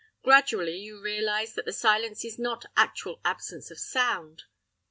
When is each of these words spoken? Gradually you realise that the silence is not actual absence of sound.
Gradually 0.23 0.79
you 0.79 0.99
realise 0.99 1.53
that 1.53 1.65
the 1.65 1.71
silence 1.71 2.25
is 2.25 2.39
not 2.39 2.65
actual 2.75 3.21
absence 3.23 3.69
of 3.69 3.77
sound. 3.77 4.45